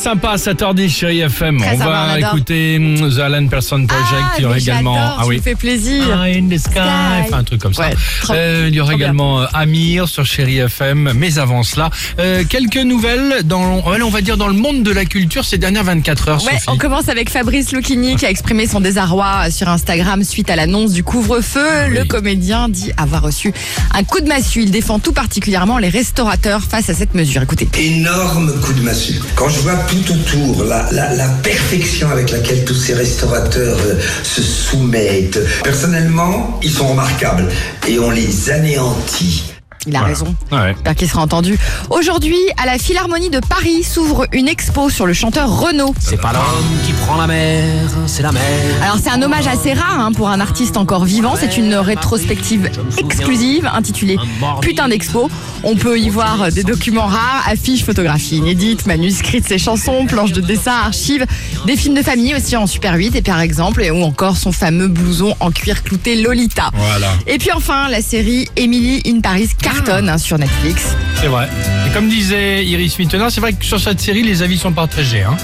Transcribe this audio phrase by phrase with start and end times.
[0.00, 1.58] Sympa, 7h10, chérie FM.
[1.58, 2.28] Très on sympa, va on adore.
[2.34, 4.12] écouter hum, The Alan Person Project.
[4.22, 4.94] Ah, il y aura mais également.
[4.94, 5.36] j'adore, Ah tu oui.
[5.36, 6.02] me fais plaisir.
[6.12, 6.78] Ah, in the sky, Sky.
[7.24, 7.82] enfin un truc comme ça.
[7.88, 9.06] Ouais, trop- Euh, il y aura trop bien.
[9.08, 11.12] également euh, Amir sur Chéri FM.
[11.16, 14.90] Mais avant cela, euh, quelques nouvelles dans, ouais, on va dire dans le monde de
[14.90, 16.44] la culture ces dernières 24 heures.
[16.44, 16.64] Ouais, Sophie.
[16.68, 20.92] on commence avec Fabrice Lucchini qui a exprimé son désarroi sur Instagram suite à l'annonce
[20.92, 21.88] du couvre-feu.
[21.90, 23.52] Le comédien dit avoir reçu
[23.94, 24.62] un coup de massue.
[24.62, 27.42] Il défend tout particulièrement les restaurateurs face à cette mesure.
[27.42, 27.68] Écoutez.
[27.78, 29.20] énorme coup de massue.
[29.34, 35.40] Quand je vois tout autour la, perfection avec laquelle tous ces restaurateurs euh, se soumettent,
[35.64, 37.48] personnellement, ils sont remarquables
[37.88, 39.59] et on les anéantit.
[39.86, 40.12] Il a Voilà.
[40.14, 40.34] raison.
[40.52, 40.72] Ouais.
[40.74, 41.58] J'espère qu'il sera entendu.
[41.88, 45.94] Aujourd'hui, à la Philharmonie de Paris s'ouvre une expo sur le chanteur Renaud.
[45.98, 46.42] C'est pas l'homme
[46.84, 47.72] qui prend la mer,
[48.06, 48.42] c'est la mer.
[48.82, 51.34] Alors c'est un hommage assez rare hein, pour un artiste encore vivant.
[51.38, 54.18] C'est une rétrospective exclusive intitulée
[54.60, 55.30] Putain d'expo.
[55.62, 60.32] On peut y voir des documents rares, affiches, photographies inédites, manuscrits de ses chansons, planches
[60.32, 61.24] de dessin, archives,
[61.66, 64.88] des films de famille aussi en Super 8 et par exemple, ou encore son fameux
[64.88, 66.70] blouson en cuir clouté Lolita.
[66.74, 70.96] Voilà, Et puis enfin, la série Emily in Paris cartonne hein, sur Netflix.
[71.20, 71.48] c'est vrai.
[71.86, 75.22] Et comme disait Iris Mittenard, c'est vrai que sur cette série, les avis sont partagés.
[75.22, 75.36] Hein.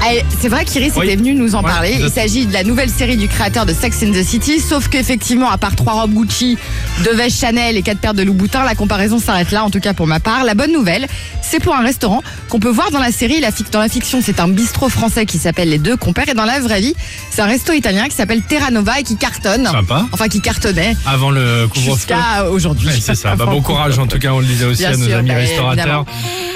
[0.00, 1.06] Ah, C'est vrai qu'Iris Oui.
[1.06, 1.96] était venu nous en Ouais, parler.
[2.00, 5.50] Il s'agit de la nouvelle série du créateur de Sex and the City, sauf qu'effectivement,
[5.50, 6.56] à part trois robes Gucci,
[7.04, 9.94] deux vestes Chanel et quatre paires de Louboutin, la comparaison s'arrête là, en tout cas
[9.94, 10.44] pour ma part.
[10.44, 11.06] La bonne nouvelle,
[11.42, 13.40] c'est pour un restaurant qu'on peut voir dans la série.
[13.40, 16.44] La dans la fiction, c'est un bistrot français qui s'appelle Les Deux Compères, et dans
[16.44, 16.94] la vraie vie,
[17.30, 19.66] c'est un resto italien qui s'appelle Terra Nova et qui cartonne.
[19.66, 20.06] Sympa.
[20.12, 21.92] Enfin, qui cartonnait Avant le couvre-feu.
[21.94, 22.88] jusqu'à aujourd'hui.
[22.88, 23.36] Ouais, c'est ça.
[23.36, 25.28] Bah, bon courage en tout cas, on le disait aussi Bien à nos sûr, amis
[25.28, 26.04] bah, restaurateurs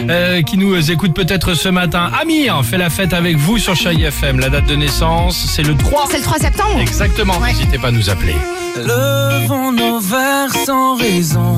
[0.08, 2.10] euh, qui nous écoutent peut-être ce matin.
[2.20, 4.40] Amir fait la fête avec vous sur Chai FM.
[4.40, 6.06] La date de naissance, c'est le 3.
[6.10, 6.80] C'est le 3 septembre.
[6.80, 7.38] Exactement.
[7.38, 7.52] Ouais.
[7.52, 8.34] N'hésitez pas à nous appeler.
[8.76, 10.00] Levons nos
[10.48, 11.51] sans raison.